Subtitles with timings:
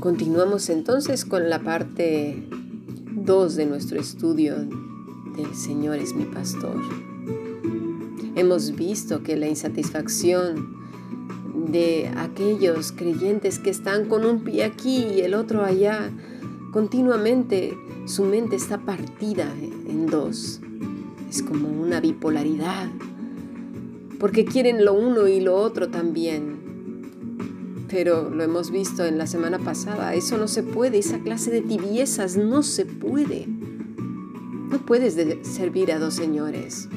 [0.00, 2.46] Continuamos entonces con la parte
[3.16, 4.54] 2 de nuestro estudio
[5.36, 6.76] del Señor es mi pastor.
[8.36, 10.76] Hemos visto que la insatisfacción
[11.66, 16.12] de aquellos creyentes que están con un pie aquí y el otro allá,
[16.70, 20.60] continuamente su mente está partida en dos.
[21.28, 22.88] Es como una bipolaridad,
[24.18, 26.66] porque quieren lo uno y lo otro también.
[27.88, 31.62] Pero lo hemos visto en la semana pasada, eso no se puede, esa clase de
[31.62, 33.46] tibiezas no se puede.
[33.46, 36.88] No puedes servir a dos señores.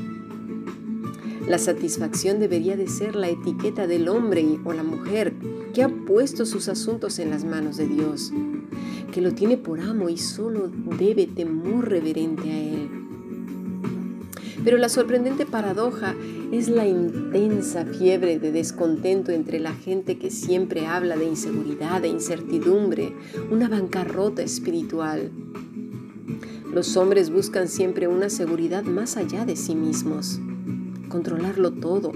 [1.48, 5.34] La satisfacción debería de ser la etiqueta del hombre o la mujer
[5.74, 8.32] que ha puesto sus asuntos en las manos de Dios,
[9.12, 12.90] que lo tiene por amo y solo debe temor reverente a Él.
[14.64, 16.16] Pero la sorprendente paradoja
[16.52, 22.10] es la intensa fiebre de descontento entre la gente que siempre habla de inseguridad, de
[22.10, 23.14] incertidumbre,
[23.50, 25.32] una bancarrota espiritual.
[26.74, 30.42] Los hombres buscan siempre una seguridad más allá de sí mismos,
[31.08, 32.12] controlarlo todo.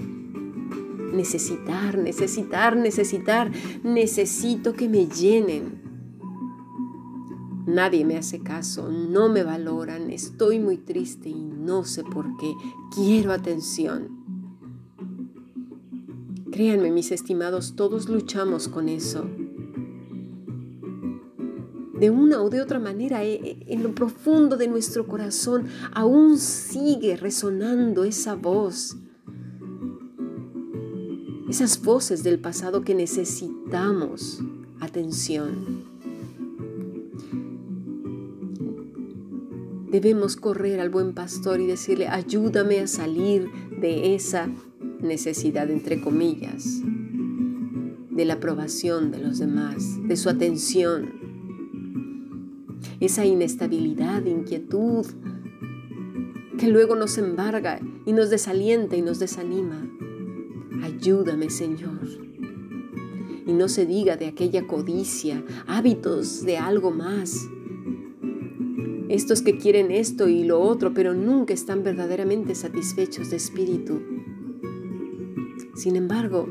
[1.14, 3.50] Necesitar, necesitar, necesitar,
[3.82, 5.82] necesito que me llenen.
[7.66, 12.54] Nadie me hace caso, no me valoran, estoy muy triste y no sé por qué.
[12.94, 14.15] Quiero atención.
[16.56, 19.26] Créanme, mis estimados, todos luchamos con eso.
[22.00, 26.38] De una o de otra manera, eh, eh, en lo profundo de nuestro corazón, aún
[26.38, 28.96] sigue resonando esa voz.
[31.46, 34.40] Esas voces del pasado que necesitamos
[34.80, 35.84] atención.
[39.90, 43.46] Debemos correr al buen pastor y decirle, ayúdame a salir
[43.78, 44.48] de esa
[45.00, 46.82] necesidad, entre comillas,
[48.10, 51.12] de la aprobación de los demás, de su atención,
[53.00, 55.06] esa inestabilidad, inquietud,
[56.58, 59.86] que luego nos embarga y nos desalienta y nos desanima.
[60.82, 62.00] Ayúdame, Señor.
[63.46, 67.48] Y no se diga de aquella codicia, hábitos de algo más,
[69.08, 74.00] estos que quieren esto y lo otro, pero nunca están verdaderamente satisfechos de espíritu.
[75.76, 76.48] Sin embargo,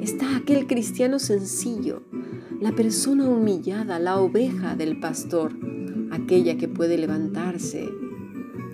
[0.00, 2.02] está aquel cristiano sencillo,
[2.60, 5.52] la persona humillada, la oveja del pastor,
[6.10, 7.88] aquella que puede levantarse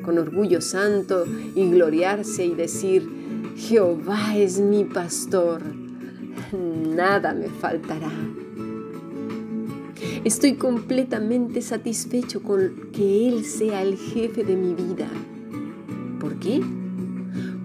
[0.04, 1.24] con orgullo santo
[1.54, 3.08] y gloriarse y decir,
[3.56, 5.62] Jehová es mi pastor,
[6.52, 8.10] nada me faltará.
[10.24, 15.08] Estoy completamente satisfecho con que Él sea el jefe de mi vida.
[16.18, 16.60] ¿Por qué?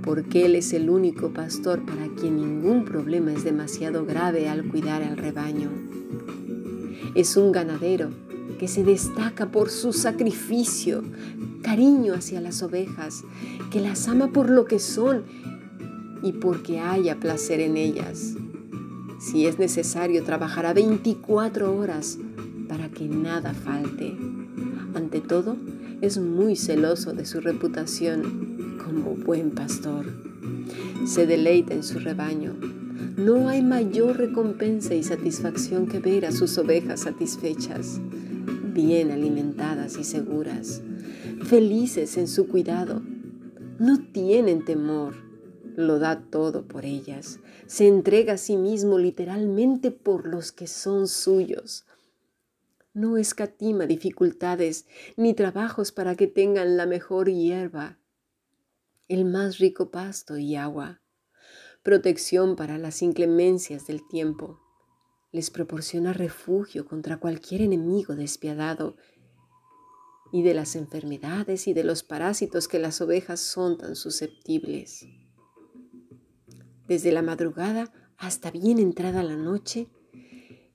[0.07, 5.03] Porque Él es el único pastor para quien ningún problema es demasiado grave al cuidar
[5.03, 5.69] al rebaño.
[7.13, 8.11] Es un ganadero
[8.57, 11.03] que se destaca por su sacrificio,
[11.61, 13.25] cariño hacia las ovejas,
[13.69, 15.23] que las ama por lo que son
[16.23, 18.35] y porque haya placer en ellas.
[19.19, 22.17] Si es necesario, trabajará 24 horas
[22.69, 24.17] para que nada falte.
[24.95, 25.57] Ante todo,
[25.99, 28.56] es muy celoso de su reputación
[28.87, 30.05] como buen pastor.
[31.05, 32.55] Se deleita en su rebaño.
[33.17, 37.99] No hay mayor recompensa y satisfacción que ver a sus ovejas satisfechas,
[38.73, 40.81] bien alimentadas y seguras,
[41.43, 43.01] felices en su cuidado.
[43.77, 45.15] No tienen temor,
[45.75, 51.07] lo da todo por ellas, se entrega a sí mismo literalmente por los que son
[51.07, 51.85] suyos
[52.97, 54.87] no escatima dificultades
[55.17, 57.99] ni trabajos para que tengan la mejor hierba,
[59.07, 61.01] el más rico pasto y agua,
[61.81, 64.59] protección para las inclemencias del tiempo.
[65.31, 68.97] Les proporciona refugio contra cualquier enemigo despiadado
[70.33, 75.05] y de las enfermedades y de los parásitos que las ovejas son tan susceptibles.
[76.87, 79.87] Desde la madrugada hasta bien entrada la noche,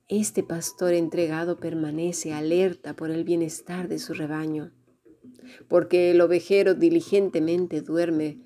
[0.08, 4.72] este pastor entregado permanece alerta por el bienestar de su rebaño,
[5.68, 8.40] porque el ovejero diligentemente duerme.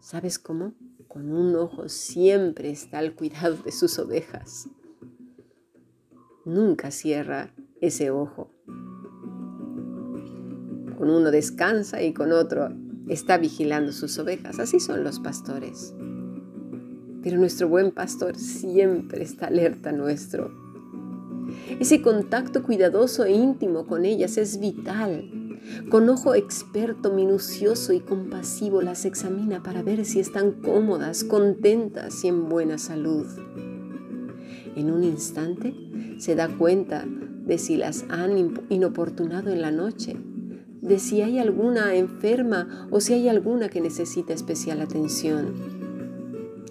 [0.00, 0.74] ¿Sabes cómo?
[1.08, 4.68] Con un ojo siempre está al cuidado de sus ovejas.
[6.44, 8.50] Nunca cierra ese ojo.
[10.96, 12.70] Con uno descansa y con otro
[13.08, 14.58] está vigilando sus ovejas.
[14.58, 15.94] Así son los pastores.
[17.22, 20.62] Pero nuestro buen pastor siempre está alerta nuestro
[21.80, 25.41] ese contacto cuidadoso e íntimo con ellas es vital.
[25.88, 32.28] Con ojo experto, minucioso y compasivo las examina para ver si están cómodas, contentas y
[32.28, 33.26] en buena salud.
[34.74, 35.74] En un instante
[36.18, 40.16] se da cuenta de si las han inoportunado en la noche,
[40.80, 45.52] de si hay alguna enferma o si hay alguna que necesita especial atención.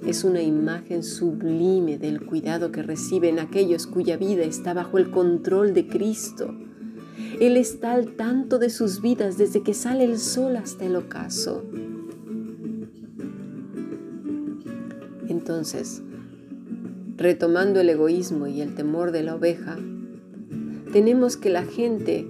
[0.06, 5.74] Es una imagen sublime del cuidado que reciben aquellos cuya vida está bajo el control
[5.74, 6.56] de Cristo.
[7.42, 11.66] Él está al tanto de sus vidas desde que sale el sol hasta el ocaso.
[15.28, 16.02] Entonces,
[17.18, 19.78] retomando el egoísmo y el temor de la oveja,
[20.94, 22.26] tenemos que la gente,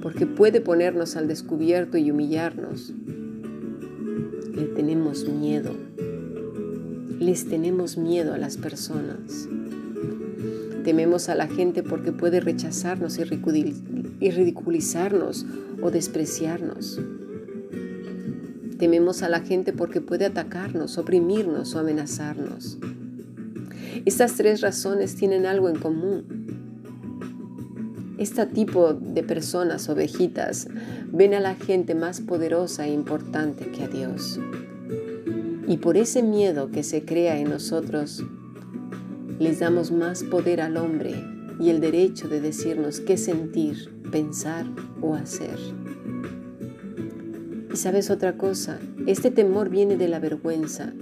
[0.00, 2.92] porque puede ponernos al descubierto y humillarnos,
[4.54, 5.72] le tenemos miedo
[7.22, 9.48] les tenemos miedo a las personas.
[10.82, 13.16] Tememos a la gente porque puede rechazarnos
[14.22, 15.44] y ridiculizarnos
[15.82, 17.00] o despreciarnos.
[18.78, 22.78] Tememos a la gente porque puede atacarnos, oprimirnos o amenazarnos.
[24.04, 26.24] Estas tres razones tienen algo en común.
[28.18, 30.68] Este tipo de personas, ovejitas,
[31.12, 34.38] ven a la gente más poderosa e importante que a Dios.
[35.66, 38.24] Y por ese miedo que se crea en nosotros,
[39.40, 41.14] les damos más poder al hombre
[41.60, 44.66] y el derecho de decirnos qué sentir, pensar
[45.00, 45.58] o hacer.
[47.72, 50.92] Y sabes otra cosa, este temor viene de la vergüenza.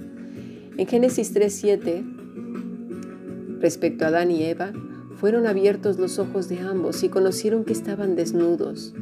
[0.77, 4.71] En Génesis 3.7, respecto a Adán y Eva,
[5.15, 8.93] fueron abiertos los ojos de ambos y conocieron que estaban desnudos.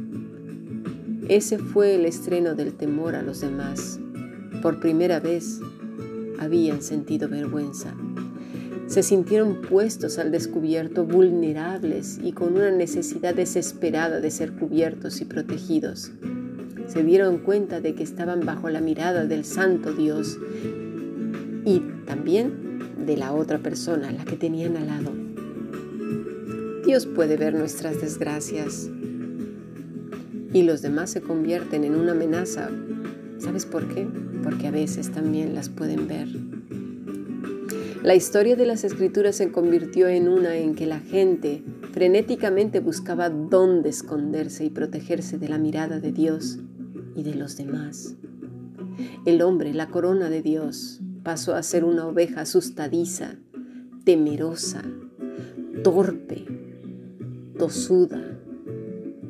[1.28, 4.00] Ese fue el estreno del temor a los demás.
[4.62, 5.60] Por primera vez
[6.40, 7.94] habían sentido vergüenza.
[8.90, 15.26] Se sintieron puestos al descubierto, vulnerables y con una necesidad desesperada de ser cubiertos y
[15.26, 16.10] protegidos.
[16.88, 20.38] Se dieron cuenta de que estaban bajo la mirada del Santo Dios
[21.64, 25.12] y también de la otra persona, la que tenían al lado.
[26.84, 28.90] Dios puede ver nuestras desgracias
[30.52, 32.68] y los demás se convierten en una amenaza.
[33.38, 34.08] ¿Sabes por qué?
[34.42, 36.28] porque a veces también las pueden ver.
[38.02, 41.62] La historia de las escrituras se convirtió en una en que la gente
[41.92, 46.58] frenéticamente buscaba dónde esconderse y protegerse de la mirada de Dios
[47.14, 48.16] y de los demás.
[49.26, 53.36] El hombre, la corona de Dios, pasó a ser una oveja asustadiza,
[54.04, 54.82] temerosa,
[55.84, 56.46] torpe,
[57.58, 58.40] tosuda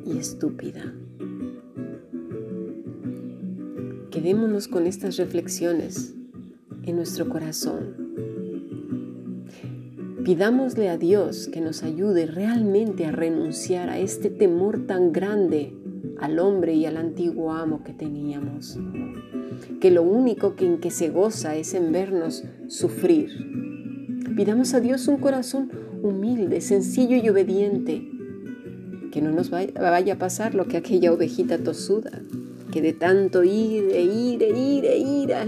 [0.05, 0.93] y estúpida.
[4.11, 6.13] Quedémonos con estas reflexiones
[6.83, 8.00] en nuestro corazón.
[10.23, 15.73] Pidámosle a Dios que nos ayude realmente a renunciar a este temor tan grande
[16.19, 18.77] al hombre y al antiguo amo que teníamos.
[19.79, 23.29] Que lo único que en que se goza es en vernos sufrir.
[24.35, 25.71] Pidamos a Dios un corazón
[26.03, 28.07] humilde, sencillo y obediente.
[29.11, 32.21] Que no nos vaya a pasar lo que aquella ovejita tosuda
[32.71, 35.45] que de tanto ir e ir e ir e ir a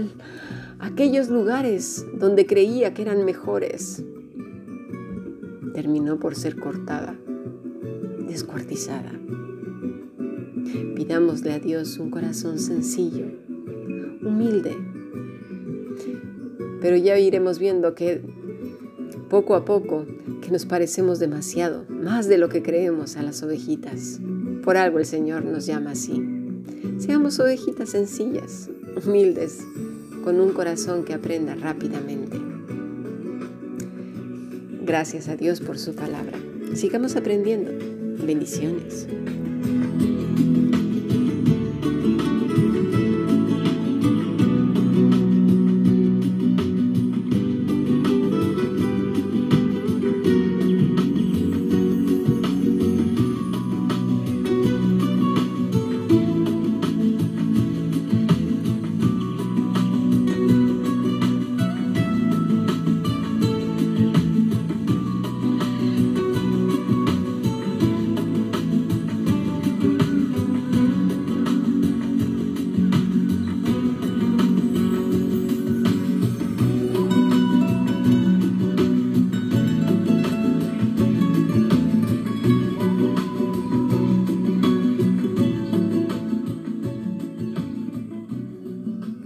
[0.78, 4.04] aquellos lugares donde creía que eran mejores,
[5.74, 7.16] terminó por ser cortada,
[8.26, 9.12] descuartizada.
[10.94, 13.26] Pidámosle a Dios un corazón sencillo,
[14.22, 14.76] humilde,
[16.80, 18.22] pero ya iremos viendo que
[19.28, 20.06] poco a poco
[20.40, 24.20] que nos parecemos demasiado, más de lo que creemos a las ovejitas.
[24.62, 26.22] Por algo el Señor nos llama así.
[26.98, 28.70] Seamos ovejitas sencillas,
[29.04, 29.60] humildes,
[30.22, 32.43] con un corazón que aprenda rápidamente.
[34.84, 36.38] Gracias a Dios por su palabra.
[36.74, 37.72] Sigamos aprendiendo.
[38.22, 39.06] Bendiciones.